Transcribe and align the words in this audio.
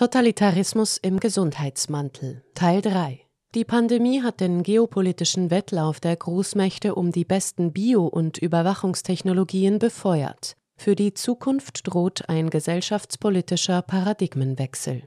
Totalitarismus 0.00 0.96
im 0.96 1.20
Gesundheitsmantel 1.20 2.42
Teil 2.54 2.80
3 2.80 3.20
Die 3.54 3.66
Pandemie 3.66 4.22
hat 4.22 4.40
den 4.40 4.62
geopolitischen 4.62 5.50
Wettlauf 5.50 6.00
der 6.00 6.16
Großmächte 6.16 6.94
um 6.94 7.12
die 7.12 7.26
besten 7.26 7.74
Bio- 7.74 8.06
und 8.06 8.38
Überwachungstechnologien 8.38 9.78
befeuert. 9.78 10.56
Für 10.78 10.96
die 10.96 11.12
Zukunft 11.12 11.86
droht 11.86 12.30
ein 12.30 12.48
gesellschaftspolitischer 12.48 13.82
Paradigmenwechsel. 13.82 15.02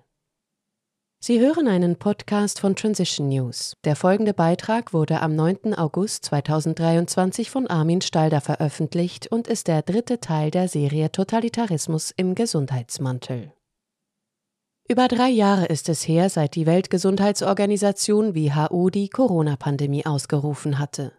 Sie 1.19 1.39
hören 1.39 1.67
einen 1.67 1.95
Podcast 1.95 2.59
von 2.59 2.75
Transition 2.75 3.29
News. 3.29 3.75
Der 3.85 3.95
folgende 3.95 4.35
Beitrag 4.35 4.93
wurde 4.93 5.21
am 5.21 5.35
9. 5.35 5.73
August 5.73 6.25
2023 6.25 7.49
von 7.49 7.65
Armin 7.65 8.01
Stalder 8.01 8.41
veröffentlicht 8.41 9.25
und 9.25 9.47
ist 9.47 9.67
der 9.67 9.81
dritte 9.81 10.19
Teil 10.19 10.51
der 10.51 10.67
Serie 10.67 11.11
Totalitarismus 11.11 12.13
im 12.15 12.35
Gesundheitsmantel. 12.35 13.53
Über 14.93 15.07
drei 15.07 15.29
Jahre 15.29 15.65
ist 15.65 15.89
es 15.89 16.07
her, 16.07 16.29
seit 16.29 16.53
die 16.53 16.67
Weltgesundheitsorganisation 16.67 18.35
WHO 18.35 18.91
die 18.91 19.09
Corona-Pandemie 19.09 20.05
ausgerufen 20.05 20.77
hatte. 20.77 21.13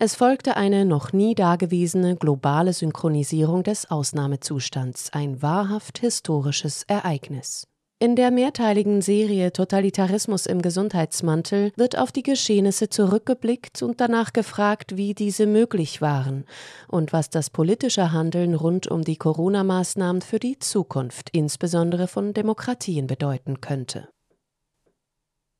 Es 0.00 0.16
folgte 0.16 0.56
eine 0.56 0.84
noch 0.84 1.12
nie 1.12 1.36
dagewesene 1.36 2.16
globale 2.16 2.72
Synchronisierung 2.72 3.62
des 3.62 3.88
Ausnahmezustands, 3.88 5.12
ein 5.12 5.40
wahrhaft 5.40 6.00
historisches 6.00 6.82
Ereignis. 6.88 7.68
In 8.02 8.16
der 8.16 8.32
mehrteiligen 8.32 9.00
Serie 9.00 9.52
Totalitarismus 9.52 10.46
im 10.46 10.60
Gesundheitsmantel 10.60 11.70
wird 11.76 11.96
auf 11.96 12.10
die 12.10 12.24
Geschehnisse 12.24 12.88
zurückgeblickt 12.88 13.80
und 13.80 14.00
danach 14.00 14.32
gefragt, 14.32 14.96
wie 14.96 15.14
diese 15.14 15.46
möglich 15.46 16.02
waren 16.02 16.44
und 16.88 17.12
was 17.12 17.30
das 17.30 17.48
politische 17.48 18.10
Handeln 18.10 18.56
rund 18.56 18.88
um 18.88 19.04
die 19.04 19.14
Corona-Maßnahmen 19.14 20.20
für 20.20 20.40
die 20.40 20.58
Zukunft, 20.58 21.28
insbesondere 21.30 22.08
von 22.08 22.34
Demokratien, 22.34 23.06
bedeuten 23.06 23.60
könnte. 23.60 24.08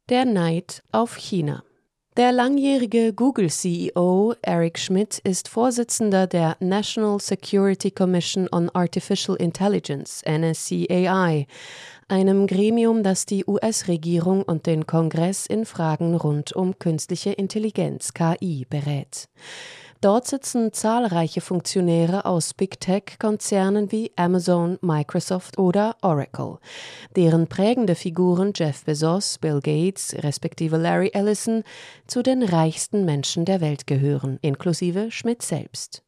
Der 0.09 0.25
Neid 0.25 0.83
auf 0.91 1.15
China. 1.15 1.63
Der 2.19 2.31
langjährige 2.31 3.15
Google-CEO 3.15 4.35
Eric 4.43 4.79
Schmidt 4.79 5.19
ist 5.21 5.49
Vorsitzender 5.49 6.27
der 6.27 6.59
National 6.61 7.19
Security 7.19 7.91
Commission 7.91 8.51
on 8.53 8.69
Artificial 8.69 9.35
Intelligence, 9.37 10.23
NSCAI, 10.29 11.47
einem 12.13 12.47
Gremium, 12.47 13.03
das 13.03 13.25
die 13.25 13.47
US-Regierung 13.47 14.43
und 14.43 14.67
den 14.67 14.87
Kongress 14.87 15.47
in 15.47 15.65
Fragen 15.65 16.15
rund 16.15 16.53
um 16.53 16.79
künstliche 16.79 17.33
Intelligenz 17.33 18.13
KI 18.13 18.67
berät. 18.69 19.31
Dort 20.03 20.27
sitzen 20.27 20.75
zahlreiche 20.75 21.41
Funktionäre 21.41 22.27
aus 22.27 22.53
Big 22.53 22.81
Tech-Konzernen 22.81 23.93
wie 23.93 24.13
Amazon, 24.17 24.77
Microsoft 24.83 25.59
oder 25.59 25.97
Oracle, 26.03 26.59
deren 27.17 27.47
prägende 27.47 27.95
Figuren 27.95 28.53
Jeff 28.55 28.85
Bezos, 28.85 29.39
Bill 29.39 29.61
Gates 29.63 30.15
respektive 30.19 30.77
Larry 30.77 31.13
Ellison 31.15 31.63
zu 32.07 32.23
den 32.23 32.43
reichsten 32.43 33.07
Menschen 33.07 33.47
der 33.47 33.63
Welt 33.63 33.87
gehören, 33.87 34.39
inklusive 34.43 35.11
Schmidt 35.11 35.41
selbst. 35.41 36.03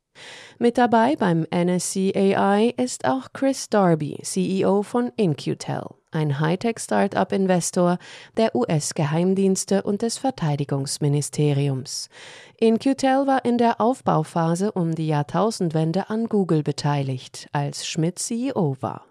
Mit 0.58 0.78
dabei 0.78 1.16
beim 1.16 1.46
NSCAI 1.52 2.74
ist 2.76 3.04
auch 3.04 3.32
Chris 3.32 3.68
Darby, 3.68 4.18
CEO 4.22 4.82
von 4.82 5.10
InQtel, 5.16 5.86
ein 6.14 6.40
Hightech-Startup-Investor 6.40 7.98
der 8.36 8.54
US-Geheimdienste 8.54 9.82
und 9.82 10.02
des 10.02 10.18
Verteidigungsministeriums. 10.18 12.08
InQtel 12.58 13.26
war 13.26 13.44
in 13.44 13.58
der 13.58 13.80
Aufbauphase 13.80 14.72
um 14.72 14.94
die 14.94 15.08
Jahrtausendwende 15.08 16.08
an 16.08 16.26
Google 16.26 16.62
beteiligt, 16.62 17.48
als 17.52 17.86
Schmidt 17.86 18.18
CEO 18.18 18.76
war. 18.80 19.04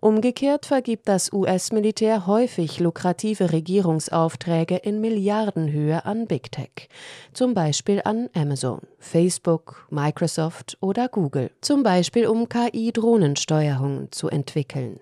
Umgekehrt 0.00 0.66
vergibt 0.66 1.08
das 1.08 1.32
US-Militär 1.32 2.26
häufig 2.26 2.80
lukrative 2.80 3.52
Regierungsaufträge 3.52 4.76
in 4.76 5.00
Milliardenhöhe 5.00 6.04
an 6.04 6.26
Big 6.26 6.52
Tech, 6.52 6.88
zum 7.32 7.54
Beispiel 7.54 8.02
an 8.04 8.28
Amazon, 8.34 8.80
Facebook, 8.98 9.86
Microsoft 9.90 10.76
oder 10.80 11.08
Google, 11.08 11.50
zum 11.60 11.82
Beispiel 11.82 12.26
um 12.26 12.48
KI-Drohnensteuerung 12.48 14.10
zu 14.10 14.28
entwickeln. 14.28 15.00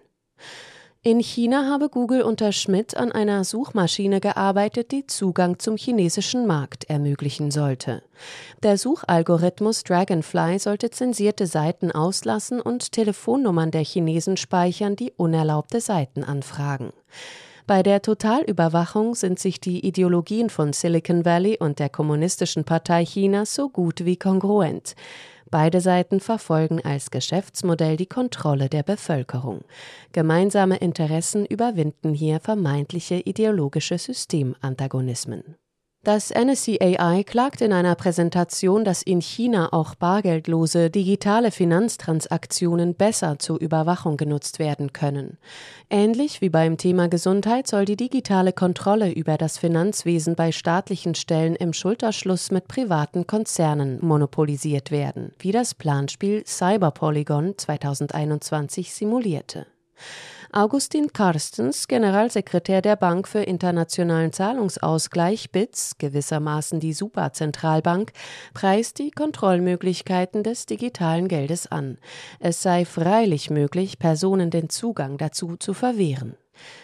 In 1.05 1.19
China 1.19 1.69
habe 1.69 1.89
Google 1.89 2.23
unter 2.23 2.53
Schmidt 2.53 2.97
an 2.97 3.11
einer 3.11 3.43
Suchmaschine 3.43 4.21
gearbeitet, 4.21 4.93
die 4.93 5.05
Zugang 5.05 5.59
zum 5.59 5.77
chinesischen 5.77 6.47
Markt 6.47 6.85
ermöglichen 6.89 7.51
sollte. 7.51 8.05
Der 8.63 8.79
Suchalgorithmus 8.79 9.83
Dragonfly 9.83 10.61
sollte 10.61 10.91
zensierte 10.91 11.49
Seiten 11.49 11.91
auslassen 11.91 12.61
und 12.61 12.93
Telefonnummern 12.93 13.73
der 13.73 13.83
Chinesen 13.83 14.37
speichern, 14.37 14.95
die 14.95 15.13
unerlaubte 15.17 15.81
Seiten 15.81 16.23
anfragen. 16.23 16.93
Bei 17.67 17.83
der 17.83 18.01
Totalüberwachung 18.01 19.17
sind 19.17 19.41
sich 19.41 19.59
die 19.59 19.85
Ideologien 19.85 20.51
von 20.51 20.73
Silicon 20.73 21.25
Valley 21.25 21.59
und 21.59 21.81
der 21.81 21.89
Kommunistischen 21.89 22.63
Partei 22.63 23.05
Chinas 23.05 23.57
so 23.57 23.69
gut 23.69 24.05
wie 24.05 24.17
kongruent. 24.17 24.95
Beide 25.53 25.83
Seiten 25.83 26.21
verfolgen 26.21 26.81
als 26.83 27.11
Geschäftsmodell 27.11 27.99
die 27.99 28.07
Kontrolle 28.07 28.71
der 28.71 28.83
Bevölkerung. 28.83 29.61
Gemeinsame 30.13 30.79
Interessen 30.79 31.45
überwinden 31.45 32.15
hier 32.15 32.41
vermeintliche 32.41 33.17
ideologische 33.17 33.99
Systemantagonismen. 33.99 35.57
Das 36.05 36.35
NSCAI 36.35 37.23
klagt 37.23 37.61
in 37.61 37.73
einer 37.73 37.95
Präsentation, 37.95 38.85
dass 38.85 39.03
in 39.03 39.21
China 39.21 39.73
auch 39.73 39.95
bargeldlose 39.95 40.91
digitale 40.91 41.53
Finanztransaktionen 41.53 42.97
besser 42.97 43.39
zur 43.39 43.61
Überwachung 43.61 44.17
genutzt 44.17 44.59
werden 44.59 44.93
können. 44.93 45.39
Ähnlich 45.91 46.41
wie 46.41 46.49
beim 46.49 46.77
Thema 46.77 47.09
Gesundheit 47.09 47.69
soll 47.69 47.85
die 47.85 47.95
digitale 47.95 48.53
Kontrolle 48.53 49.13
über 49.13 49.39
das 49.39 49.59
Finanzwesen 49.59 50.35
bei 50.35 50.51
staatlichen 50.51 51.15
Stellen 51.15 51.55
im 51.55 51.73
Schulterschluss 51.73 52.51
mit 52.51 52.67
privaten 52.67 53.29
Konzernen 53.29 54.05
monopolisiert 54.05 54.91
werden, 54.91 55.33
wie 55.39 55.53
das 55.53 55.73
Planspiel 55.73 56.43
Cyberpolygon 56.45 57.57
2021 57.57 58.93
simulierte. 58.93 59.67
Augustin 60.55 61.15
Karstens, 61.15 61.89
Generalsekretär 61.89 62.83
der 62.83 62.97
Bank 62.97 63.27
für 63.27 63.39
internationalen 63.39 64.35
Zahlungsausgleich 64.35 65.51
BITS, 65.51 65.97
gewissermaßen 65.97 66.79
die 66.79 66.93
Superzentralbank, 66.93 68.13
preist 68.53 68.99
die 68.99 69.11
Kontrollmöglichkeiten 69.13 70.43
des 70.43 70.67
digitalen 70.67 71.29
Geldes 71.29 71.73
an. 71.73 71.97
Es 72.39 72.61
sei 72.61 72.85
freilich 72.85 73.49
möglich, 73.49 73.99
Personen 73.99 74.51
den 74.51 74.69
Zugang 74.69 75.17
dazu 75.17 75.57
zu 75.57 75.73
verwehren. 75.73 76.37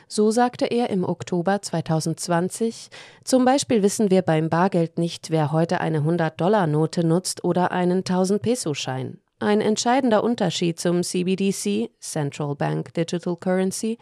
So 0.07 0.31
sagte 0.31 0.65
er 0.65 0.89
im 0.89 1.05
Oktober 1.05 1.61
2020, 1.61 2.89
zum 3.23 3.45
Beispiel 3.45 3.83
wissen 3.83 4.11
wir 4.11 4.23
beim 4.23 4.49
Bargeld 4.49 4.97
nicht, 4.97 5.31
wer 5.31 5.53
heute 5.53 5.83
eine 5.83 6.01
100-Dollar-Note 6.01 7.07
nutzt 7.07 7.45
oder 7.45 7.71
einen 7.71 8.03
1000-Peso-Schein. 8.03 9.19
Ein 9.41 9.61
entscheidender 9.61 10.25
Unterschied 10.25 10.81
zum 10.81 11.05
CBDC, 11.05 11.91
Central 12.01 12.57
Bank 12.57 12.93
Digital 12.95 13.37
Currency, 13.37 13.97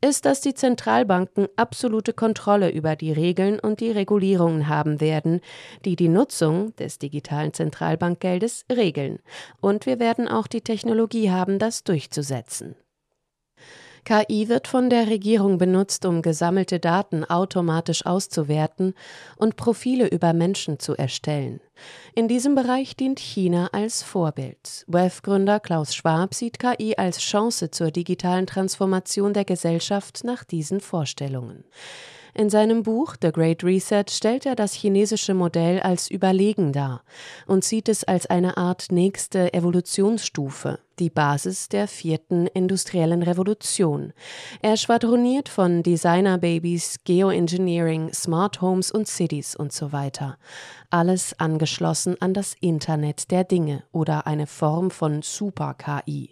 ist, 0.00 0.24
dass 0.24 0.40
die 0.40 0.52
Zentralbanken 0.52 1.46
absolute 1.54 2.12
Kontrolle 2.12 2.70
über 2.70 2.96
die 2.96 3.12
Regeln 3.12 3.60
und 3.60 3.78
die 3.78 3.92
Regulierungen 3.92 4.66
haben 4.66 5.00
werden, 5.00 5.42
die 5.84 5.94
die 5.94 6.08
Nutzung 6.08 6.74
des 6.74 6.98
digitalen 6.98 7.52
Zentralbankgeldes 7.52 8.64
regeln. 8.68 9.20
Und 9.60 9.86
wir 9.86 10.00
werden 10.00 10.26
auch 10.26 10.48
die 10.48 10.62
Technologie 10.62 11.30
haben, 11.30 11.60
das 11.60 11.84
durchzusetzen. 11.84 12.74
KI 14.04 14.48
wird 14.48 14.68
von 14.68 14.90
der 14.90 15.08
Regierung 15.08 15.58
benutzt, 15.58 16.04
um 16.04 16.22
gesammelte 16.22 16.80
Daten 16.80 17.24
automatisch 17.24 18.06
auszuwerten 18.06 18.94
und 19.36 19.56
Profile 19.56 20.08
über 20.08 20.32
Menschen 20.32 20.78
zu 20.78 20.96
erstellen. 20.96 21.60
In 22.14 22.28
diesem 22.28 22.54
Bereich 22.54 22.96
dient 22.96 23.20
China 23.20 23.68
als 23.72 24.02
Vorbild. 24.02 24.84
WEF-Gründer 24.86 25.60
Klaus 25.60 25.94
Schwab 25.94 26.34
sieht 26.34 26.58
KI 26.58 26.94
als 26.96 27.18
Chance 27.18 27.70
zur 27.70 27.90
digitalen 27.90 28.46
Transformation 28.46 29.32
der 29.32 29.44
Gesellschaft 29.44 30.24
nach 30.24 30.44
diesen 30.44 30.80
Vorstellungen. 30.80 31.64
In 32.34 32.48
seinem 32.48 32.82
Buch 32.82 33.16
The 33.20 33.32
Great 33.32 33.64
Reset 33.64 34.04
stellt 34.08 34.46
er 34.46 34.54
das 34.54 34.74
chinesische 34.74 35.34
Modell 35.34 35.80
als 35.80 36.10
überlegen 36.10 36.72
dar 36.72 37.02
und 37.46 37.64
sieht 37.64 37.88
es 37.88 38.04
als 38.04 38.26
eine 38.26 38.56
Art 38.56 38.92
nächste 38.92 39.52
Evolutionsstufe, 39.52 40.78
die 41.00 41.10
Basis 41.10 41.68
der 41.68 41.88
vierten 41.88 42.46
industriellen 42.46 43.22
Revolution. 43.22 44.12
Er 44.62 44.76
schwadroniert 44.76 45.48
von 45.48 45.82
Designerbabys, 45.82 46.98
Geoengineering, 47.04 48.12
Smart 48.12 48.60
Homes 48.60 48.92
und 48.92 49.08
Cities 49.08 49.56
und 49.56 49.72
so 49.72 49.92
weiter. 49.92 50.38
Alles 50.90 51.38
angeschlossen 51.38 52.16
an 52.20 52.34
das 52.34 52.54
Internet 52.60 53.30
der 53.30 53.44
Dinge 53.44 53.82
oder 53.92 54.26
eine 54.26 54.46
Form 54.46 54.90
von 54.90 55.22
Super-KI. 55.22 56.30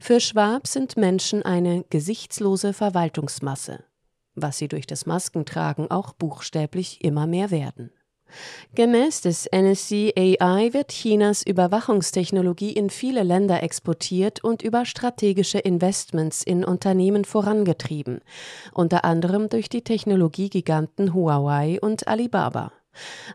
Für 0.00 0.20
Schwab 0.20 0.66
sind 0.66 0.96
Menschen 0.96 1.42
eine 1.42 1.84
gesichtslose 1.88 2.72
Verwaltungsmasse 2.72 3.84
was 4.42 4.58
sie 4.58 4.68
durch 4.68 4.86
das 4.86 5.06
Maskentragen 5.06 5.90
auch 5.90 6.12
buchstäblich 6.12 7.02
immer 7.04 7.26
mehr 7.26 7.50
werden. 7.50 7.90
Gemäß 8.74 9.22
des 9.22 9.46
NSC 9.46 10.14
AI 10.16 10.72
wird 10.72 10.88
Chinas 10.88 11.42
Überwachungstechnologie 11.42 12.72
in 12.72 12.90
viele 12.90 13.22
Länder 13.22 13.62
exportiert 13.62 14.44
und 14.44 14.62
über 14.62 14.84
strategische 14.84 15.58
Investments 15.58 16.42
in 16.42 16.64
Unternehmen 16.64 17.24
vorangetrieben, 17.24 18.20
unter 18.72 19.04
anderem 19.04 19.48
durch 19.48 19.68
die 19.68 19.82
Technologiegiganten 19.82 21.12
Huawei 21.14 21.78
und 21.80 22.06
Alibaba. 22.06 22.72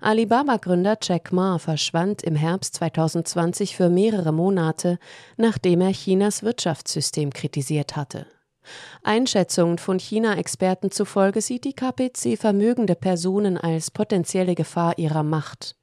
Alibaba-Gründer 0.01 0.97
Jack 1.01 1.31
Ma 1.31 1.57
verschwand 1.57 2.23
im 2.23 2.35
Herbst 2.35 2.75
2020 2.75 3.75
für 3.75 3.89
mehrere 3.89 4.33
Monate, 4.33 4.99
nachdem 5.37 5.81
er 5.81 5.91
Chinas 5.91 6.43
Wirtschaftssystem 6.43 7.31
kritisiert 7.31 7.95
hatte. 7.95 8.27
Einschätzungen 9.03 9.77
von 9.77 9.99
China-Experten 9.99 10.91
zufolge 10.91 11.41
sieht 11.41 11.65
die 11.65 11.73
KPC 11.73 12.37
vermögende 12.37 12.95
Personen 12.95 13.57
als 13.57 13.91
potenzielle 13.91 14.55
Gefahr 14.55 14.97
ihrer 14.97 15.23
Macht. 15.23 15.75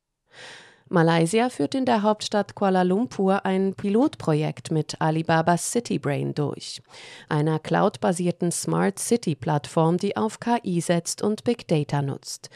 Malaysia 0.92 1.48
führt 1.48 1.74
in 1.74 1.86
der 1.86 2.02
Hauptstadt 2.02 2.54
Kuala 2.54 2.82
Lumpur 2.82 3.46
ein 3.46 3.74
Pilotprojekt 3.74 4.70
mit 4.70 5.00
Alibabas 5.00 5.70
CityBrain 5.70 6.34
durch, 6.34 6.82
einer 7.30 7.58
cloudbasierten 7.58 8.52
Smart 8.52 8.98
City-Plattform, 8.98 9.96
die 9.96 10.18
auf 10.18 10.38
KI 10.38 10.82
setzt 10.82 11.22
und 11.22 11.44
Big 11.44 11.66
Data 11.66 12.02
nutzt. 12.02 12.50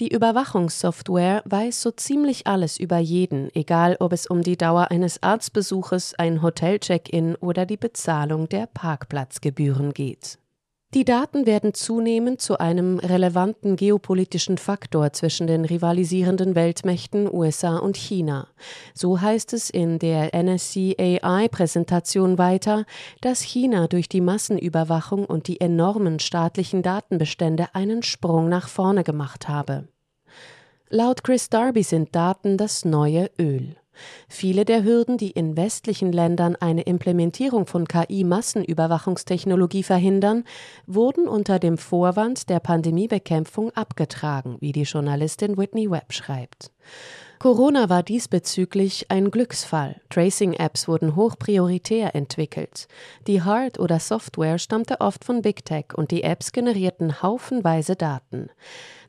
Die 0.00 0.08
Überwachungssoftware 0.08 1.42
weiß 1.44 1.80
so 1.80 1.92
ziemlich 1.92 2.48
alles 2.48 2.80
über 2.80 2.98
jeden, 2.98 3.54
egal 3.54 3.96
ob 4.00 4.12
es 4.12 4.26
um 4.26 4.42
die 4.42 4.56
Dauer 4.56 4.90
eines 4.90 5.22
Arztbesuches, 5.22 6.14
ein 6.18 6.42
Hotel-Check-in 6.42 7.36
oder 7.36 7.64
die 7.64 7.76
Bezahlung 7.76 8.48
der 8.48 8.66
Parkplatzgebühren 8.66 9.92
geht. 9.92 10.38
Die 10.94 11.04
Daten 11.04 11.44
werden 11.44 11.74
zunehmend 11.74 12.40
zu 12.40 12.58
einem 12.58 13.00
relevanten 13.00 13.74
geopolitischen 13.74 14.58
Faktor 14.58 15.12
zwischen 15.12 15.48
den 15.48 15.64
rivalisierenden 15.64 16.54
Weltmächten 16.54 17.28
USA 17.28 17.78
und 17.78 17.96
China. 17.96 18.46
So 18.94 19.20
heißt 19.20 19.54
es 19.54 19.70
in 19.70 19.98
der 19.98 20.32
NSC 20.34 20.94
AI-Präsentation 20.96 22.38
weiter, 22.38 22.84
dass 23.20 23.42
China 23.42 23.88
durch 23.88 24.08
die 24.08 24.20
Massenüberwachung 24.20 25.24
und 25.24 25.48
die 25.48 25.60
enormen 25.60 26.20
staatlichen 26.20 26.82
Datenbestände 26.82 27.74
einen 27.74 28.04
Sprung 28.04 28.48
nach 28.48 28.68
vorne 28.68 29.02
gemacht 29.02 29.48
habe. 29.48 29.88
Laut 30.90 31.24
Chris 31.24 31.50
Darby 31.50 31.82
sind 31.82 32.14
Daten 32.14 32.56
das 32.56 32.84
neue 32.84 33.32
Öl. 33.36 33.74
Viele 34.28 34.64
der 34.64 34.84
Hürden, 34.84 35.18
die 35.18 35.30
in 35.30 35.56
westlichen 35.56 36.12
Ländern 36.12 36.56
eine 36.56 36.82
Implementierung 36.82 37.66
von 37.66 37.86
KI-Massenüberwachungstechnologie 37.86 39.82
verhindern, 39.82 40.44
wurden 40.86 41.28
unter 41.28 41.58
dem 41.58 41.78
Vorwand 41.78 42.48
der 42.48 42.60
Pandemiebekämpfung 42.60 43.70
abgetragen, 43.72 44.56
wie 44.60 44.72
die 44.72 44.82
Journalistin 44.82 45.56
Whitney 45.56 45.90
Webb 45.90 46.12
schreibt. 46.12 46.70
Corona 47.38 47.90
war 47.90 48.02
diesbezüglich 48.02 49.10
ein 49.10 49.30
Glücksfall. 49.30 50.00
Tracing-Apps 50.08 50.88
wurden 50.88 51.14
hochprioritär 51.14 52.14
entwickelt. 52.14 52.88
Die 53.26 53.42
Hard- 53.42 53.78
oder 53.78 54.00
Software 54.00 54.58
stammte 54.58 55.00
oft 55.00 55.24
von 55.24 55.42
Big 55.42 55.64
Tech 55.64 55.86
und 55.94 56.10
die 56.10 56.22
Apps 56.22 56.52
generierten 56.52 57.22
haufenweise 57.22 57.96
Daten. 57.96 58.48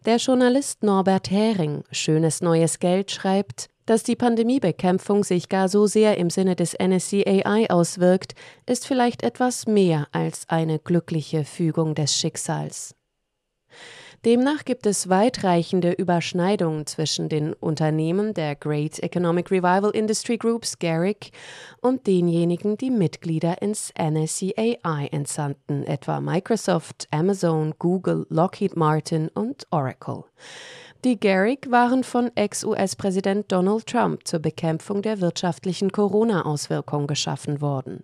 Der 0.06 0.18
Journalist 0.18 0.84
Norbert 0.84 1.32
Hering, 1.32 1.84
Schönes 1.92 2.42
neues 2.42 2.80
Geld, 2.80 3.10
schreibt, 3.12 3.70
dass 3.86 4.04
die 4.04 4.16
Pandemiebekämpfung 4.16 5.24
sich 5.24 5.50
gar 5.50 5.70
so 5.70 5.88
sehr 5.88 6.18
im 6.18 6.30
Sinne 6.30 6.56
des 6.56 6.76
NSCAI 6.80 7.70
auswirkt, 7.70 8.34
ist 8.66 8.88
vielleicht 8.88 9.24
etwas 9.24 9.68
mehr 9.68 10.08
als 10.12 10.50
eine 10.50 10.80
glückliche 10.80 11.46
Fügung 11.46 11.96
des 11.96 12.16
Schicksals. 12.16 12.96
Demnach 14.26 14.66
gibt 14.66 14.88
es 14.88 15.08
weitreichende 15.08 15.92
Überschneidungen 15.92 16.88
zwischen 16.88 17.30
den 17.30 17.54
Unternehmen 17.54 18.34
der 18.34 18.56
Great 18.56 18.98
Economic 18.98 19.52
Revival 19.52 19.92
Industry 19.92 20.38
Groups 20.40 20.80
GARIC 20.80 21.30
und 21.80 22.08
denjenigen, 22.08 22.76
die 22.76 22.90
Mitglieder 22.90 23.62
ins 23.62 23.94
NSCAI 23.96 25.10
entsandten, 25.12 25.84
etwa 25.84 26.22
Microsoft, 26.22 27.08
Amazon, 27.12 27.76
Google, 27.78 28.26
Lockheed 28.30 28.76
Martin 28.76 29.28
und 29.28 29.68
Oracle. 29.70 30.24
Die 31.06 31.20
Garrick 31.20 31.70
waren 31.70 32.04
von 32.04 32.32
Ex-US-Präsident 32.34 33.52
Donald 33.52 33.86
Trump 33.86 34.28
zur 34.28 34.40
Bekämpfung 34.40 35.04
der 35.04 35.22
wirtschaftlichen 35.22 35.92
Corona-Auswirkungen 35.92 37.06
geschaffen 37.06 37.62
worden. 37.62 38.04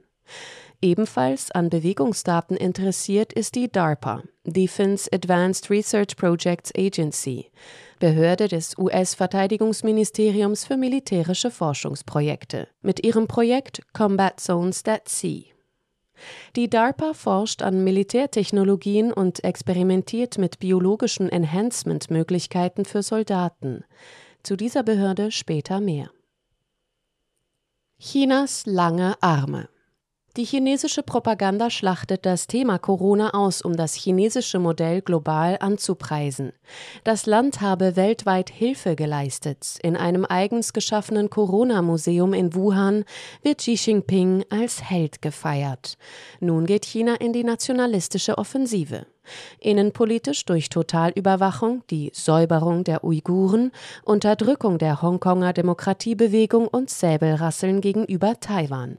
Ebenfalls 0.84 1.50
an 1.50 1.72
Bewegungsdaten 1.72 2.56
interessiert 2.56 3.34
ist 3.34 3.56
die 3.56 3.72
DARPA, 3.72 4.22
Defense 4.44 5.10
Advanced 5.12 5.72
Research 5.72 6.16
Projects 6.16 6.72
Agency, 6.78 7.48
Behörde 8.00 8.48
des 8.48 8.78
US-Verteidigungsministeriums 8.78 10.66
für 10.66 10.78
militärische 10.78 11.50
Forschungsprojekte, 11.50 12.68
mit 12.84 13.04
ihrem 13.04 13.28
Projekt 13.28 13.82
Combat 13.94 14.40
Zones 14.40 14.84
at 14.86 15.10
Sea. 15.10 15.51
Die 16.56 16.70
DARPA 16.70 17.14
forscht 17.14 17.62
an 17.62 17.84
Militärtechnologien 17.84 19.12
und 19.12 19.44
experimentiert 19.44 20.38
mit 20.38 20.60
biologischen 20.60 21.30
Enhancement-Möglichkeiten 21.30 22.86
für 22.86 23.04
Soldaten. 23.04 23.84
Zu 24.44 24.56
dieser 24.56 24.84
Behörde 24.84 25.32
später 25.32 25.80
mehr. 25.80 26.10
Chinas 28.00 28.66
lange 28.66 29.16
Arme 29.22 29.70
die 30.38 30.46
chinesische 30.46 31.04
Propaganda 31.04 31.70
schlachtet 31.70 32.26
das 32.26 32.48
Thema 32.48 32.80
Corona 32.80 33.34
aus, 33.34 33.62
um 33.62 33.76
das 33.76 33.96
chinesische 33.96 34.60
Modell 34.60 35.02
global 35.02 35.58
anzupreisen. 35.60 36.54
Das 37.04 37.26
Land 37.26 37.60
habe 37.60 37.98
weltweit 37.98 38.50
Hilfe 38.50 38.96
geleistet. 38.96 39.78
In 39.84 39.98
einem 39.98 40.26
eigens 40.26 40.72
geschaffenen 40.72 41.30
Corona-Museum 41.30 42.34
in 42.34 42.56
Wuhan 42.56 43.04
wird 43.42 43.58
Xi 43.58 43.74
Jinping 43.74 44.46
als 44.50 44.82
Held 44.82 45.22
gefeiert. 45.22 45.98
Nun 46.40 46.66
geht 46.66 46.86
China 46.86 47.16
in 47.16 47.34
die 47.34 47.44
nationalistische 47.44 48.38
Offensive. 48.38 49.06
Innenpolitisch 49.60 50.46
durch 50.46 50.70
Totalüberwachung, 50.70 51.84
die 51.90 52.12
Säuberung 52.14 52.84
der 52.84 53.04
Uiguren, 53.04 53.72
Unterdrückung 54.04 54.78
der 54.78 55.02
Hongkonger 55.02 55.54
Demokratiebewegung 55.54 56.68
und 56.68 56.90
Säbelrasseln 56.90 57.82
gegenüber 57.82 58.40
Taiwan 58.40 58.98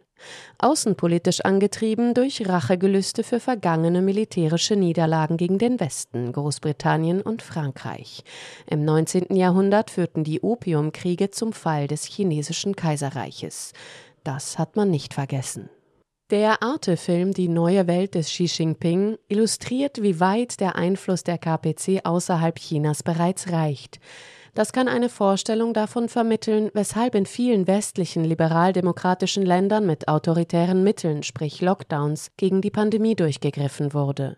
außenpolitisch 0.59 1.41
angetrieben 1.43 2.15
durch 2.15 2.49
Rachegelüste 2.49 3.23
für 3.25 3.41
vergangene 3.41 4.03
militärische 4.03 4.77
Niederlagen 4.77 5.37
gegen 5.37 5.59
den 5.59 5.81
Westen, 5.81 6.33
Großbritannien 6.33 7.23
und 7.23 7.43
Frankreich. 7.43 8.25
Im 8.67 8.85
19. 8.85 9.35
Jahrhundert 9.37 9.91
führten 9.91 10.25
die 10.25 10.41
Opiumkriege 10.41 11.31
zum 11.31 11.53
Fall 11.53 11.87
des 11.87 12.05
chinesischen 12.05 12.77
Kaiserreiches. 12.77 13.73
Das 14.25 14.59
hat 14.59 14.77
man 14.77 14.91
nicht 14.91 15.15
vergessen. 15.15 15.69
Der 16.33 16.63
Arte-Film 16.63 17.35
Die 17.35 17.49
neue 17.49 17.87
Welt 17.87 18.15
des 18.15 18.29
Xi 18.29 18.45
Jinping 18.45 19.19
illustriert, 19.29 20.03
wie 20.03 20.19
weit 20.19 20.61
der 20.61 20.77
Einfluss 20.77 21.25
der 21.25 21.37
KPC 21.37 22.01
außerhalb 22.05 22.59
Chinas 22.59 23.03
bereits 23.03 23.53
reicht. 23.53 24.01
Das 24.55 24.73
kann 24.73 24.87
eine 24.87 25.09
Vorstellung 25.09 25.73
davon 25.73 26.11
vermitteln, 26.11 26.71
weshalb 26.75 27.15
in 27.15 27.25
vielen 27.25 27.67
westlichen 27.67 28.23
liberaldemokratischen 28.23 29.47
Ländern 29.47 29.87
mit 29.87 30.09
autoritären 30.09 30.85
Mitteln, 30.85 31.23
sprich 31.23 31.63
Lockdowns, 31.63 32.33
gegen 32.37 32.61
die 32.61 32.71
Pandemie 32.71 33.15
durchgegriffen 33.15 33.95
wurde. 33.95 34.37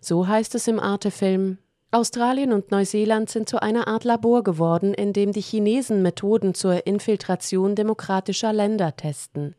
So 0.00 0.26
heißt 0.26 0.54
es 0.54 0.66
im 0.66 0.80
Arte-Film, 0.80 1.58
Australien 1.92 2.52
und 2.52 2.70
Neuseeland 2.70 3.28
sind 3.28 3.48
zu 3.48 3.60
einer 3.60 3.88
Art 3.88 4.04
Labor 4.04 4.44
geworden, 4.44 4.94
in 4.94 5.12
dem 5.12 5.32
die 5.32 5.42
Chinesen 5.42 6.02
Methoden 6.02 6.54
zur 6.54 6.86
Infiltration 6.86 7.74
demokratischer 7.74 8.52
Länder 8.52 8.94
testen. 8.94 9.56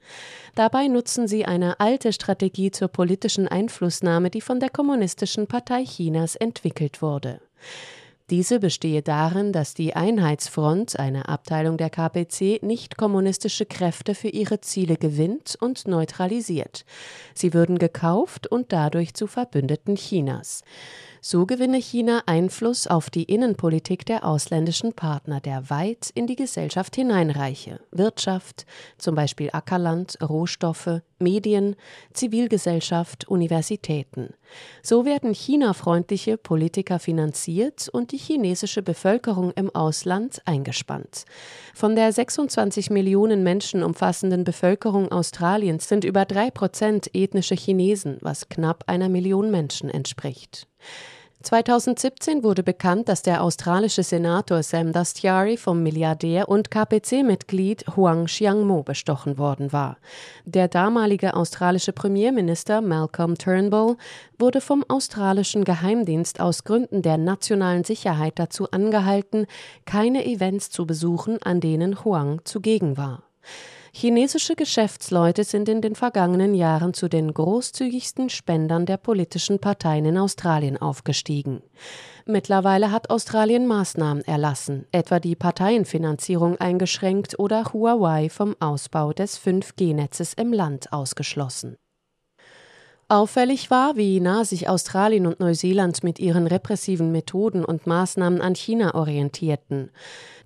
Dabei 0.56 0.88
nutzen 0.88 1.28
sie 1.28 1.46
eine 1.46 1.82
alte 1.82 2.14
Strategie 2.14 2.72
zur 2.72 2.88
politischen 2.88 3.50
Einflussnahme, 3.50 4.30
die 4.30 4.40
von 4.40 4.62
der 4.62 4.70
Kommunistischen 4.70 5.48
Partei 5.48 5.84
Chinas 5.84 6.38
entwickelt 6.38 7.02
wurde. 7.02 7.42
Diese 8.32 8.62
bestehe 8.62 9.02
darin, 9.02 9.52
dass 9.52 9.74
die 9.74 9.94
Einheitsfront, 9.94 10.98
eine 10.98 11.28
Abteilung 11.28 11.76
der 11.76 11.90
KPC, 11.90 12.64
nicht 12.64 12.98
kommunistische 12.98 13.66
Kräfte 13.66 14.16
für 14.16 14.30
ihre 14.30 14.62
Ziele 14.62 14.96
gewinnt 14.96 15.58
und 15.60 15.86
neutralisiert. 15.86 16.86
Sie 17.34 17.54
würden 17.54 17.78
gekauft 17.78 18.48
und 18.48 18.72
dadurch 18.72 19.14
zu 19.16 19.28
Verbündeten 19.28 19.96
Chinas. 19.96 20.64
So 21.24 21.46
gewinne 21.46 21.78
China 21.78 22.24
Einfluss 22.26 22.88
auf 22.88 23.12
die 23.12 23.26
Innenpolitik 23.26 24.08
der 24.08 24.26
ausländischen 24.26 24.94
Partner, 24.94 25.40
der 25.40 25.70
weit 25.70 26.10
in 26.16 26.26
die 26.26 26.36
Gesellschaft 26.36 26.96
hineinreiche. 26.96 27.80
Wirtschaft, 27.92 28.66
zum 28.98 29.14
Beispiel 29.14 29.52
Ackerland, 29.54 30.18
Rohstoffe, 30.20 31.02
Medien, 31.20 31.76
Zivilgesellschaft, 32.14 33.28
Universitäten. 33.28 34.34
So 34.82 35.06
werden 35.06 35.36
China-freundliche 35.36 36.38
Politiker 36.38 36.98
finanziert 36.98 37.88
und 37.88 38.14
die 38.14 38.18
chinesische 38.18 38.82
Bevölkerung 38.82 39.52
im 39.52 39.70
Ausland 39.76 40.42
eingespannt. 40.46 41.26
Von 41.76 41.96
der 41.96 42.12
26 42.12 42.90
Millionen 42.90 43.44
Menschen 43.44 43.84
umfassenden 43.84 44.44
Bevölkerung 44.44 45.12
Australiens 45.12 45.88
sind 45.88 46.04
über 46.04 46.26
drei 46.26 46.50
Prozent 46.50 47.14
ethnische 47.14 47.54
Chinesen, 47.54 48.18
was 48.22 48.50
knapp 48.50 48.86
einer 48.88 49.08
Million 49.08 49.52
Menschen 49.52 49.92
entspricht. 49.92 50.68
2017 51.44 52.44
wurde 52.44 52.62
bekannt, 52.62 53.10
dass 53.10 53.24
der 53.24 53.42
australische 53.42 54.04
Senator 54.04 54.62
Sam 54.62 54.92
Dastyari 54.92 55.58
vom 55.58 55.82
Milliardär 55.82 56.48
und 56.50 56.70
KPC-Mitglied 56.70 57.96
Huang 57.96 58.26
Xiangmo 58.26 58.84
bestochen 58.84 59.40
worden 59.40 59.74
war. 59.74 59.98
Der 60.46 60.68
damalige 60.68 61.36
australische 61.36 61.94
Premierminister 61.94 62.82
Malcolm 62.82 63.38
Turnbull 63.38 63.98
wurde 64.38 64.62
vom 64.62 64.86
australischen 64.88 65.64
Geheimdienst 65.64 66.40
aus 66.40 66.64
Gründen 66.64 67.02
der 67.02 67.18
nationalen 67.18 67.84
Sicherheit 67.84 68.38
dazu 68.38 68.70
angehalten, 68.70 69.48
keine 69.86 70.26
Events 70.26 70.70
zu 70.70 70.86
besuchen, 70.86 71.42
an 71.42 71.60
denen 71.60 72.04
Huang 72.06 72.42
zugegen 72.46 72.98
war. 72.98 73.24
Chinesische 73.94 74.56
Geschäftsleute 74.56 75.44
sind 75.44 75.68
in 75.68 75.82
den 75.82 75.96
vergangenen 75.96 76.54
Jahren 76.54 76.94
zu 76.94 77.10
den 77.10 77.34
großzügigsten 77.34 78.30
Spendern 78.30 78.86
der 78.86 78.96
politischen 78.96 79.60
Parteien 79.60 80.06
in 80.06 80.18
Australien 80.18 80.78
aufgestiegen. 80.78 81.62
Mittlerweile 82.26 82.92
hat 82.92 83.10
Australien 83.10 83.68
Maßnahmen 83.68 84.24
erlassen, 84.24 84.86
etwa 84.94 85.20
die 85.20 85.36
Parteienfinanzierung 85.36 86.56
eingeschränkt 86.58 87.38
oder 87.38 87.66
Huawei 87.74 88.30
vom 88.30 88.56
Ausbau 88.62 89.12
des 89.12 89.38
5G-Netzes 89.38 90.34
im 90.36 90.54
Land 90.54 90.94
ausgeschlossen. 90.94 91.76
Auffällig 93.12 93.70
war, 93.70 93.98
wie 93.98 94.22
nah 94.22 94.46
sich 94.46 94.70
Australien 94.70 95.28
und 95.28 95.42
Neuseeland 95.42 96.02
mit 96.02 96.18
ihren 96.18 96.48
repressiven 96.48 97.12
Methoden 97.12 97.66
und 97.66 97.86
Maßnahmen 97.86 98.40
an 98.40 98.56
China 98.56 98.96
orientierten. 98.96 99.92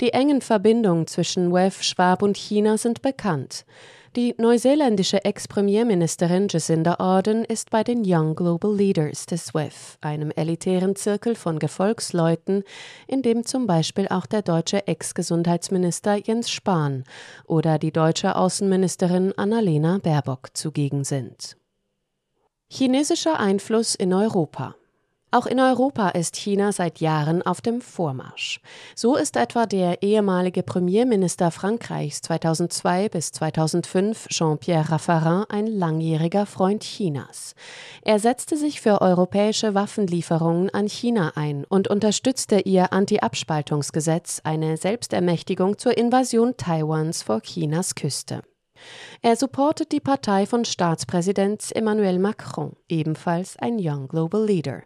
Die 0.02 0.14
engen 0.14 0.42
Verbindungen 0.42 1.06
zwischen 1.06 1.54
WEF, 1.54 1.84
Schwab 1.84 2.24
und 2.24 2.36
China 2.38 2.80
sind 2.80 3.04
bekannt. 3.04 3.68
Die 4.16 4.34
neuseeländische 4.40 5.24
Ex-Premierministerin 5.24 6.48
Jacinda 6.50 6.96
Ardern 6.98 7.44
ist 7.44 7.70
bei 7.70 7.84
den 7.84 8.02
Young 8.04 8.34
Global 8.34 8.76
Leaders 8.76 9.28
des 9.28 9.54
WEF, 9.54 10.00
einem 10.02 10.32
elitären 10.36 10.96
Zirkel 10.96 11.36
von 11.36 11.60
Gefolgsleuten, 11.60 12.64
in 13.06 13.22
dem 13.22 13.46
zum 13.46 13.68
Beispiel 13.68 14.08
auch 14.08 14.26
der 14.26 14.42
deutsche 14.42 14.88
Ex-Gesundheitsminister 14.88 16.16
Jens 16.16 16.50
Spahn 16.50 17.04
oder 17.46 17.78
die 17.78 17.92
deutsche 17.92 18.36
Außenministerin 18.36 19.38
Annalena 19.38 20.00
Baerbock 20.00 20.58
zugegen 20.58 21.04
sind. 21.04 21.58
Chinesischer 22.68 23.40
Einfluss 23.40 23.96
in 23.96 24.12
Europa. 24.14 24.76
Auch 25.32 25.46
in 25.46 25.60
Europa 25.60 26.10
ist 26.10 26.36
China 26.36 26.72
seit 26.72 27.00
Jahren 27.00 27.42
auf 27.42 27.62
dem 27.62 27.82
Vormarsch. 27.82 28.62
So 28.96 29.18
ist 29.18 29.38
etwa 29.38 29.66
der 29.66 30.02
ehemalige 30.02 30.64
Premierminister 30.64 31.52
Frankreichs 31.52 32.22
2002 32.22 33.10
bis 33.10 33.32
2005, 33.34 34.30
Jean-Pierre 34.30 34.92
Raffarin, 34.92 35.44
ein 35.50 35.68
langjähriger 35.68 36.46
Freund 36.46 36.84
Chinas. 36.84 37.54
Er 38.02 38.20
setzte 38.20 38.58
sich 38.58 38.82
für 38.82 39.02
europäische 39.02 39.74
Waffenlieferungen 39.74 40.70
an 40.74 40.88
China 40.88 41.34
ein 41.36 41.66
und 41.66 41.88
unterstützte 41.88 42.62
ihr 42.62 42.94
Anti-Abspaltungsgesetz, 42.94 44.42
eine 44.44 44.78
Selbstermächtigung 44.78 45.78
zur 45.78 45.98
Invasion 45.98 46.56
Taiwans 46.58 47.24
vor 47.24 47.42
Chinas 47.42 47.94
Küste. 47.94 48.42
Er 49.22 49.36
supportet 49.36 49.92
die 49.92 50.00
Partei 50.00 50.46
von 50.46 50.66
Staatspräsident 50.66 51.76
Emmanuel 51.76 52.20
Macron, 52.20 52.76
ebenfalls 52.88 53.58
ein 53.58 53.78
Young 53.80 54.08
Global 54.08 54.46
Leader. 54.46 54.84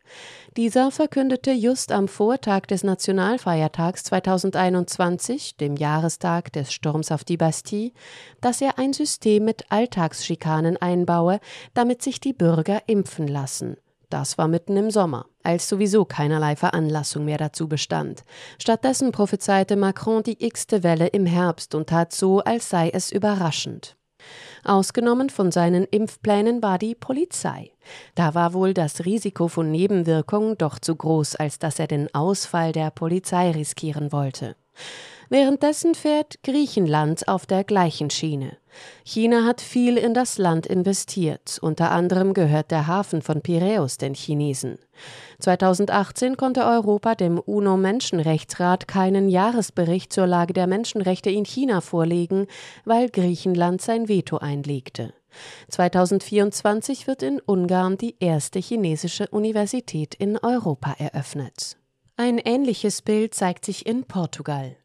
Dieser 0.58 0.92
verkündete 0.92 1.52
just 1.52 1.92
am 1.92 2.08
Vortag 2.08 2.62
des 2.68 2.84
Nationalfeiertags 2.84 4.04
2021, 4.06 5.58
dem 5.58 5.76
Jahrestag 5.76 6.52
des 6.54 6.72
Sturms 6.72 7.12
auf 7.12 7.24
die 7.24 7.38
Bastille, 7.38 7.92
dass 8.42 8.62
er 8.62 8.80
ein 8.80 8.94
System 8.94 9.46
mit 9.46 9.66
Alltagsschikanen 9.70 10.78
einbaue, 10.78 11.40
damit 11.74 12.02
sich 12.02 12.20
die 12.20 12.34
Bürger 12.34 12.82
impfen 12.88 13.28
lassen. 13.28 13.78
Das 14.10 14.38
war 14.38 14.48
mitten 14.48 14.76
im 14.76 14.90
Sommer, 14.90 15.28
als 15.50 15.68
sowieso 15.68 16.06
keinerlei 16.06 16.56
Veranlassung 16.56 17.26
mehr 17.26 17.40
dazu 17.40 17.68
bestand. 17.68 18.24
Stattdessen 18.62 19.12
prophezeite 19.12 19.76
Macron 19.76 20.22
die 20.22 20.46
x-te 20.46 20.84
Welle 20.84 21.08
im 21.08 21.26
Herbst 21.26 21.74
und 21.74 21.90
tat 21.90 22.14
so, 22.14 22.40
als 22.42 22.70
sei 22.70 22.92
es 22.94 23.12
überraschend. 23.12 23.96
Ausgenommen 24.64 25.32
von 25.32 25.52
seinen 25.52 25.86
Impfplänen 25.86 26.62
war 26.62 26.78
die 26.78 26.94
Polizei. 26.94 27.72
Da 28.14 28.36
war 28.36 28.54
wohl 28.54 28.76
das 28.76 29.06
Risiko 29.06 29.48
von 29.48 29.72
Nebenwirkungen 29.72 30.56
doch 30.56 30.78
zu 30.78 30.96
groß, 30.96 31.38
als 31.38 31.58
dass 31.58 31.80
er 31.80 31.88
den 31.88 32.14
Ausfall 32.14 32.72
der 32.72 32.92
Polizei 32.92 33.50
riskieren 33.50 34.12
wollte. 34.12 34.56
Währenddessen 35.30 35.94
fährt 35.94 36.42
Griechenland 36.44 37.28
auf 37.28 37.46
der 37.46 37.64
gleichen 37.64 38.10
Schiene. 38.10 38.58
China 39.04 39.46
hat 39.46 39.62
viel 39.62 39.98
in 39.98 40.16
das 40.16 40.40
Land 40.40 40.66
investiert, 40.66 41.60
unter 41.62 41.92
anderem 41.92 42.34
gehört 42.34 42.72
der 42.72 42.88
Hafen 42.88 43.22
von 43.22 43.42
Piräus 43.42 43.98
den 43.98 44.16
Chinesen. 44.16 44.80
2018 45.40 46.36
konnte 46.36 46.66
Europa 46.66 47.14
dem 47.14 47.38
UNO-Menschenrechtsrat 47.38 48.88
keinen 48.88 49.30
Jahresbericht 49.30 50.12
zur 50.12 50.26
Lage 50.26 50.54
der 50.54 50.66
Menschenrechte 50.66 51.30
in 51.30 51.46
China 51.46 51.82
vorlegen, 51.82 52.48
weil 52.84 53.10
Griechenland 53.10 53.82
sein 53.82 54.08
Veto 54.08 54.38
einlegte. 54.38 55.14
2024 55.70 57.06
wird 57.06 57.22
in 57.22 57.40
Ungarn 57.40 57.98
die 57.98 58.16
erste 58.20 58.58
chinesische 58.58 59.28
Universität 59.28 60.16
in 60.16 60.38
Europa 60.38 60.96
eröffnet. 60.98 61.78
Ein 62.18 62.38
ähnliches 62.38 63.02
Bild 63.02 63.34
zeigt 63.34 63.64
sich 63.64 63.86
in 63.86 64.04
Portugal. 64.04 64.76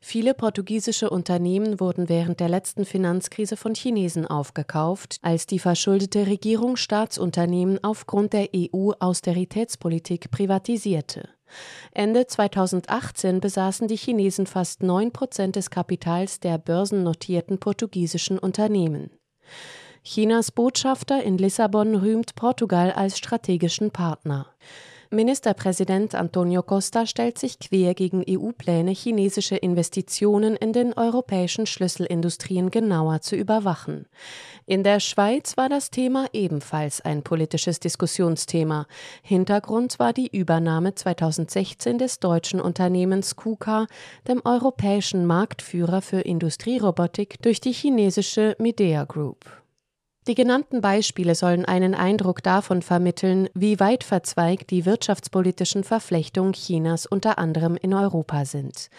Viele 0.00 0.32
portugiesische 0.32 1.10
Unternehmen 1.10 1.80
wurden 1.80 2.08
während 2.08 2.38
der 2.40 2.48
letzten 2.48 2.84
Finanzkrise 2.84 3.56
von 3.56 3.74
Chinesen 3.74 4.26
aufgekauft, 4.26 5.18
als 5.22 5.46
die 5.46 5.58
verschuldete 5.58 6.26
Regierung 6.26 6.76
Staatsunternehmen 6.76 7.82
aufgrund 7.82 8.32
der 8.32 8.48
EU-Austeritätspolitik 8.54 10.30
privatisierte. 10.30 11.28
Ende 11.92 12.26
2018 12.26 13.40
besaßen 13.40 13.88
die 13.88 13.96
Chinesen 13.96 14.46
fast 14.46 14.82
9 14.82 15.12
Prozent 15.12 15.56
des 15.56 15.70
Kapitals 15.70 16.40
der 16.40 16.58
börsennotierten 16.58 17.58
portugiesischen 17.58 18.38
Unternehmen. 18.38 19.10
Chinas 20.04 20.52
Botschafter 20.52 21.22
in 21.22 21.38
Lissabon 21.38 21.94
rühmt 21.96 22.34
Portugal 22.34 22.92
als 22.92 23.18
strategischen 23.18 23.90
Partner. 23.90 24.46
Ministerpräsident 25.10 26.14
Antonio 26.14 26.62
Costa 26.62 27.06
stellt 27.06 27.38
sich 27.38 27.58
quer 27.58 27.94
gegen 27.94 28.22
EU-Pläne, 28.28 28.90
chinesische 28.90 29.56
Investitionen 29.56 30.54
in 30.54 30.74
den 30.74 30.92
europäischen 30.92 31.64
Schlüsselindustrien 31.64 32.70
genauer 32.70 33.22
zu 33.22 33.34
überwachen. 33.34 34.06
In 34.66 34.84
der 34.84 35.00
Schweiz 35.00 35.56
war 35.56 35.70
das 35.70 35.90
Thema 35.90 36.26
ebenfalls 36.34 37.00
ein 37.00 37.22
politisches 37.22 37.80
Diskussionsthema. 37.80 38.86
Hintergrund 39.22 39.98
war 39.98 40.12
die 40.12 40.28
Übernahme 40.28 40.94
2016 40.94 41.96
des 41.96 42.20
deutschen 42.20 42.60
Unternehmens 42.60 43.34
KUKA, 43.34 43.86
dem 44.28 44.42
europäischen 44.44 45.24
Marktführer 45.24 46.02
für 46.02 46.20
Industrierobotik, 46.20 47.40
durch 47.40 47.60
die 47.62 47.72
chinesische 47.72 48.56
Midea 48.58 49.04
Group. 49.04 49.46
Die 50.28 50.34
genannten 50.34 50.82
Beispiele 50.82 51.34
sollen 51.34 51.64
einen 51.64 51.94
Eindruck 51.94 52.42
davon 52.42 52.82
vermitteln, 52.82 53.48
wie 53.54 53.80
weit 53.80 54.04
verzweigt 54.04 54.70
die 54.70 54.84
wirtschaftspolitischen 54.84 55.84
Verflechtungen 55.84 56.52
Chinas 56.52 57.06
unter 57.06 57.38
anderem 57.38 57.78
in 57.80 57.94
Europa 57.94 58.44
sind. 58.44 58.90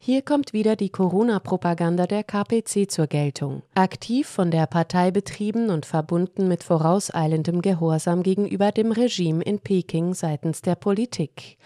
Hier 0.00 0.22
kommt 0.22 0.52
wieder 0.52 0.74
die 0.74 0.90
Corona-Propaganda 0.90 2.08
der 2.08 2.24
KPC 2.24 2.90
zur 2.90 3.06
Geltung. 3.06 3.62
Aktiv 3.76 4.26
von 4.26 4.50
der 4.50 4.66
Partei 4.66 5.12
betrieben 5.12 5.70
und 5.70 5.86
verbunden 5.86 6.48
mit 6.48 6.64
vorauseilendem 6.64 7.62
Gehorsam 7.62 8.24
gegenüber 8.24 8.72
dem 8.72 8.90
Regime 8.90 9.44
in 9.44 9.60
Peking 9.60 10.12
seitens 10.12 10.60
der 10.60 10.74
Politik. 10.74 11.56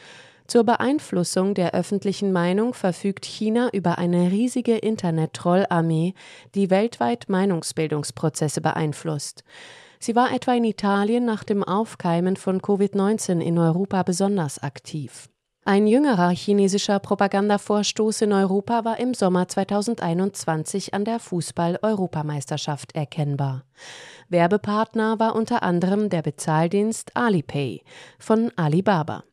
Zur 0.49 0.65
Beeinflussung 0.65 1.53
der 1.53 1.75
öffentlichen 1.75 2.33
Meinung 2.33 2.73
verfügt 2.73 3.27
China 3.27 3.69
über 3.75 3.99
eine 3.99 4.31
riesige 4.31 4.79
Internet-Trollarmee, 4.79 6.15
die 6.55 6.71
weltweit 6.71 7.29
Meinungsbildungsprozesse 7.29 8.63
beeinflusst. 8.63 9.45
Sie 10.01 10.17
war 10.17 10.33
etwa 10.33 10.55
in 10.55 10.65
Italien 10.65 11.27
nach 11.27 11.45
dem 11.45 11.63
Aufkeimen 11.63 12.37
von 12.37 12.63
Covid-19 12.63 13.41
in 13.41 13.59
Europa 13.59 14.03
besonders 14.05 14.63
aktiv. 14.63 15.29
Ein 15.67 15.87
jüngerer 15.87 16.31
chinesischer 16.31 16.99
Propagandavorstoß 16.99 18.23
in 18.23 18.33
Europa 18.33 18.87
war 18.87 18.99
im 18.99 19.13
Sommer 19.13 19.49
2021 19.49 20.95
an 20.95 21.05
der 21.05 21.19
Fußball-Europameisterschaft 21.19 22.95
erkennbar. 22.95 23.65
Werbepartner 24.31 25.21
war 25.21 25.37
unter 25.37 25.63
anderem 25.63 26.09
der 26.09 26.23
Bezahldienst 26.23 27.15
Alipay 27.15 27.83
von 28.19 28.51
Alibaba 28.57 29.25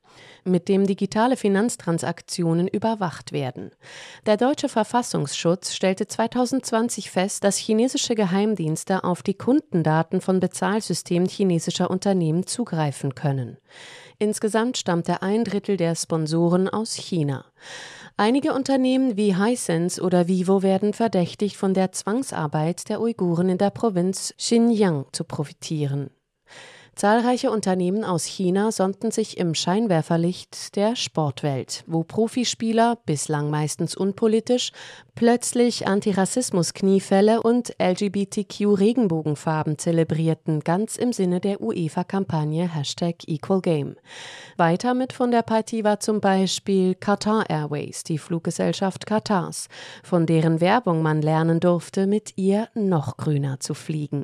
mit 0.45 0.69
dem 0.69 0.87
digitale 0.87 1.37
Finanztransaktionen 1.37 2.67
überwacht 2.67 3.31
werden. 3.31 3.71
Der 4.25 4.37
deutsche 4.37 4.69
Verfassungsschutz 4.69 5.73
stellte 5.73 6.07
2020 6.07 7.11
fest, 7.11 7.43
dass 7.43 7.57
chinesische 7.57 8.15
Geheimdienste 8.15 9.03
auf 9.03 9.23
die 9.23 9.33
Kundendaten 9.33 10.21
von 10.21 10.39
Bezahlsystemen 10.39 11.27
chinesischer 11.27 11.89
Unternehmen 11.89 12.47
zugreifen 12.47 13.15
können. 13.15 13.57
Insgesamt 14.17 14.77
stammte 14.77 15.21
ein 15.21 15.43
Drittel 15.43 15.77
der 15.77 15.95
Sponsoren 15.95 16.69
aus 16.69 16.93
China. 16.93 17.45
Einige 18.17 18.53
Unternehmen 18.53 19.17
wie 19.17 19.35
Hisense 19.35 20.01
oder 20.01 20.29
Vivo 20.29 20.63
werden 20.63 20.93
verdächtigt, 20.93 21.57
von 21.57 21.73
der 21.73 21.91
Zwangsarbeit 21.91 22.87
der 22.87 23.01
Uiguren 23.01 23.49
in 23.49 23.57
der 23.57 23.71
Provinz 23.71 24.33
Xinjiang 24.37 25.05
zu 25.11 25.25
profitieren. 25.25 26.11
Zahlreiche 26.95 27.51
Unternehmen 27.51 28.05
aus 28.05 28.23
China 28.23 28.71
sonnten 28.71 29.11
sich 29.11 29.37
im 29.37 29.53
Scheinwerferlicht 29.53 30.77
der 30.77 30.95
Sportwelt, 30.95 31.83
wo 31.87 32.03
Profispieler, 32.03 32.97
bislang 33.05 33.49
meistens 33.49 33.97
unpolitisch, 33.97 34.71
plötzlich 35.13 35.89
Antirassismus-Kniefälle 35.89 37.41
und 37.41 37.75
LGBTQ-Regenbogenfarben 37.81 39.77
zelebrierten, 39.77 40.61
ganz 40.61 40.95
im 40.95 41.11
Sinne 41.11 41.41
der 41.41 41.59
UEFA-Kampagne 41.59 42.73
Hashtag 42.73 43.27
Equal 43.27 43.59
Game. 43.59 43.97
Weiter 44.55 44.93
mit 44.93 45.11
von 45.11 45.31
der 45.31 45.41
Partie 45.41 45.83
war 45.83 45.99
zum 45.99 46.21
Beispiel 46.21 46.95
Qatar 46.95 47.49
Airways, 47.49 48.05
die 48.05 48.17
Fluggesellschaft 48.17 49.05
Katars, 49.05 49.67
von 50.01 50.25
deren 50.25 50.61
Werbung 50.61 51.01
man 51.01 51.21
lernen 51.21 51.59
durfte, 51.59 52.07
mit 52.07 52.37
ihr 52.37 52.69
noch 52.73 53.17
grüner 53.17 53.59
zu 53.59 53.73
fliegen. 53.73 54.23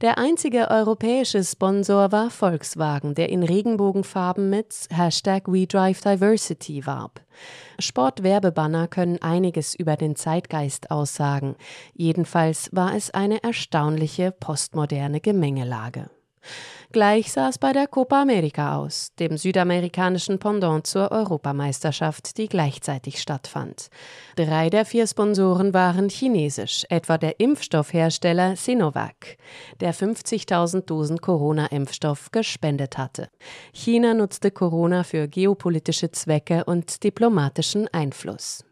Der 0.00 0.16
einzige 0.16 0.70
europäische 0.70 1.44
Sponsor 1.44 1.97
war 1.98 2.30
Volkswagen, 2.30 3.14
der 3.14 3.28
in 3.28 3.42
Regenbogenfarben 3.42 4.48
mit 4.48 4.86
Hashtag 4.90 5.48
We 5.48 5.66
Drive 5.66 6.00
Diversity 6.00 6.86
warb. 6.86 7.20
Sportwerbebanner 7.78 8.86
können 8.86 9.20
einiges 9.20 9.74
über 9.74 9.96
den 9.96 10.14
Zeitgeist 10.14 10.90
aussagen. 10.90 11.56
Jedenfalls 11.94 12.70
war 12.72 12.94
es 12.94 13.10
eine 13.10 13.42
erstaunliche 13.42 14.30
postmoderne 14.30 15.20
Gemengelage. 15.20 16.08
Gleich 16.90 17.30
sah 17.30 17.50
es 17.50 17.58
bei 17.58 17.74
der 17.74 17.86
Copa 17.86 18.22
America 18.22 18.76
aus, 18.76 19.12
dem 19.18 19.36
südamerikanischen 19.36 20.38
Pendant 20.38 20.86
zur 20.86 21.12
Europameisterschaft, 21.12 22.38
die 22.38 22.48
gleichzeitig 22.48 23.20
stattfand. 23.20 23.88
Drei 24.36 24.70
der 24.70 24.86
vier 24.86 25.06
Sponsoren 25.06 25.74
waren 25.74 26.08
chinesisch, 26.08 26.86
etwa 26.88 27.18
der 27.18 27.40
Impfstoffhersteller 27.40 28.56
Sinovac, 28.56 29.36
der 29.80 29.92
50.000 29.92 30.86
Dosen 30.86 31.20
Corona-Impfstoff 31.20 32.30
gespendet 32.30 32.96
hatte. 32.96 33.28
China 33.74 34.14
nutzte 34.14 34.50
Corona 34.50 35.04
für 35.04 35.28
geopolitische 35.28 36.10
Zwecke 36.10 36.64
und 36.64 37.04
diplomatischen 37.04 37.86
Einfluss. 37.92 38.64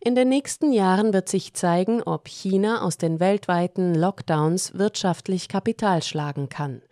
In 0.00 0.14
den 0.14 0.28
nächsten 0.28 0.72
Jahren 0.72 1.12
wird 1.12 1.28
sich 1.28 1.54
zeigen, 1.54 2.02
ob 2.02 2.28
China 2.28 2.82
aus 2.82 2.98
den 2.98 3.20
weltweiten 3.20 3.94
Lockdowns 3.94 4.74
wirtschaftlich 4.74 5.48
Kapital 5.48 6.02
schlagen 6.02 6.48
kann. 6.48 6.82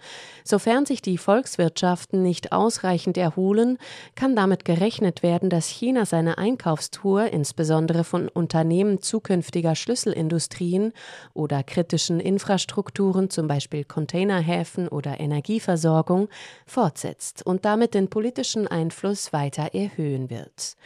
Sofern 0.45 0.87
sich 0.87 1.03
die 1.03 1.19
Volkswirtschaften 1.19 2.23
nicht 2.23 2.53
ausreichend 2.53 3.19
erholen, 3.19 3.79
kann 4.15 4.35
damit 4.35 4.65
gerechnet 4.65 5.23
werden, 5.23 5.51
dass 5.51 5.67
China 5.67 6.07
seine 6.07 6.39
Einkaufstour 6.39 7.27
insbesondere 7.27 8.05
von 8.05 8.29
Unternehmen 8.29 9.03
zukünftiger 9.03 9.75
Schlüsselindustrien 9.75 10.93
oder 11.35 11.63
kritischen 11.63 12.19
Infrastrukturen, 12.19 13.31
zum 13.31 13.47
Beispiel 13.47 13.85
Containerhäfen 13.85 14.89
oder 14.89 15.21
Energieversorgung, 15.21 16.29
fortsetzt 16.67 17.45
und 17.45 17.65
damit 17.65 17.95
den 17.95 18.09
politischen 18.09 18.67
Einfluss 18.67 19.33
weiter 19.33 19.75
erhöhen 19.75 20.31
wird. 20.31 20.77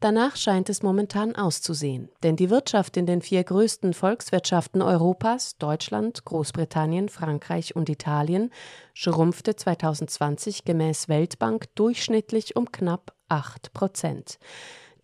Danach 0.00 0.36
scheint 0.36 0.68
es 0.68 0.82
momentan 0.82 1.15
auszusehen 1.16 1.34
auszusehen. 1.34 2.10
Denn 2.22 2.36
die 2.36 2.50
Wirtschaft 2.50 2.96
in 2.96 3.06
den 3.06 3.22
vier 3.22 3.42
größten 3.42 3.94
Volkswirtschaften 3.94 4.82
Europas, 4.82 5.56
Deutschland, 5.56 6.24
Großbritannien, 6.26 7.08
Frankreich 7.08 7.74
und 7.74 7.88
Italien, 7.88 8.50
schrumpfte 8.92 9.56
2020 9.56 10.64
gemäß 10.64 11.08
Weltbank 11.08 11.74
durchschnittlich 11.74 12.54
um 12.56 12.70
knapp 12.70 13.14
8 13.28 13.72
Prozent. 13.72 14.38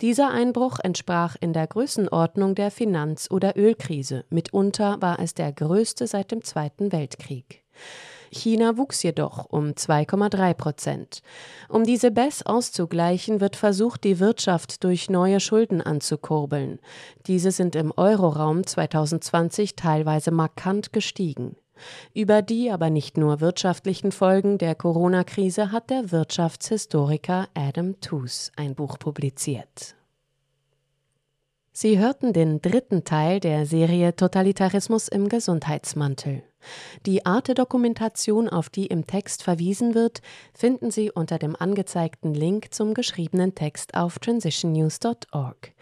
Dieser 0.02 0.30
Einbruch 0.30 0.78
entsprach 0.82 1.36
in 1.40 1.52
der 1.52 1.66
Größenordnung 1.66 2.54
der 2.54 2.70
Finanz- 2.70 3.30
oder 3.30 3.56
Ölkrise. 3.56 4.24
Mitunter 4.28 5.00
war 5.00 5.18
es 5.18 5.32
der 5.34 5.52
größte 5.52 6.06
seit 6.06 6.30
dem 6.32 6.42
Zweiten 6.42 6.92
Weltkrieg. 6.92 7.62
China 8.32 8.76
wuchs 8.78 9.02
jedoch 9.02 9.46
um 9.50 9.72
2,3 9.72 10.54
Prozent. 10.54 11.22
Um 11.68 11.84
diese 11.84 12.10
BES 12.10 12.44
auszugleichen, 12.44 13.40
wird 13.40 13.56
versucht, 13.56 14.04
die 14.04 14.18
Wirtschaft 14.18 14.82
durch 14.84 15.10
neue 15.10 15.38
Schulden 15.38 15.80
anzukurbeln. 15.80 16.80
Diese 17.26 17.50
sind 17.50 17.76
im 17.76 17.92
Euroraum 17.96 18.66
2020 18.66 19.76
teilweise 19.76 20.30
markant 20.30 20.92
gestiegen. 20.92 21.56
Über 22.14 22.42
die 22.42 22.70
aber 22.70 22.90
nicht 22.90 23.16
nur 23.16 23.40
wirtschaftlichen 23.40 24.12
Folgen 24.12 24.58
der 24.58 24.74
Corona-Krise 24.74 25.72
hat 25.72 25.90
der 25.90 26.12
Wirtschaftshistoriker 26.12 27.48
Adam 27.54 28.00
Tooze 28.00 28.52
ein 28.56 28.74
Buch 28.74 28.98
publiziert. 28.98 29.96
Sie 31.72 31.98
hörten 31.98 32.32
den 32.32 32.60
dritten 32.60 33.04
Teil 33.04 33.40
der 33.40 33.64
Serie 33.64 34.14
Totalitarismus 34.14 35.08
im 35.08 35.28
Gesundheitsmantel. 35.28 36.42
Die 37.06 37.26
Arte-Dokumentation, 37.26 38.48
auf 38.48 38.70
die 38.70 38.86
im 38.86 39.06
Text 39.06 39.42
verwiesen 39.42 39.94
wird, 39.94 40.22
finden 40.54 40.90
Sie 40.90 41.10
unter 41.10 41.38
dem 41.38 41.56
angezeigten 41.56 42.34
Link 42.34 42.72
zum 42.72 42.94
geschriebenen 42.94 43.54
Text 43.54 43.94
auf 43.94 44.18
transitionnews.org. 44.18 45.72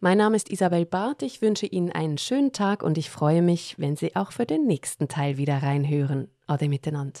Mein 0.00 0.18
Name 0.18 0.36
ist 0.36 0.50
Isabel 0.50 0.84
Barth, 0.84 1.22
ich 1.22 1.40
wünsche 1.40 1.66
Ihnen 1.66 1.90
einen 1.90 2.18
schönen 2.18 2.52
Tag 2.52 2.82
und 2.82 2.98
ich 2.98 3.10
freue 3.10 3.42
mich, 3.42 3.76
wenn 3.78 3.96
Sie 3.96 4.14
auch 4.14 4.32
für 4.32 4.46
den 4.46 4.66
nächsten 4.66 5.08
Teil 5.08 5.38
wieder 5.38 5.62
reinhören. 5.62 6.28
Ade 6.46 6.68
miteinander. 6.68 7.20